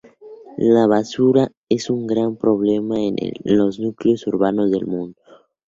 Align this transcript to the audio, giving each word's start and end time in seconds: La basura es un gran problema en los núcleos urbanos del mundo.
La 0.57 0.87
basura 0.87 1.51
es 1.69 1.91
un 1.91 2.07
gran 2.07 2.35
problema 2.35 2.99
en 2.99 3.15
los 3.43 3.79
núcleos 3.79 4.25
urbanos 4.25 4.71
del 4.71 4.87
mundo. 4.87 5.21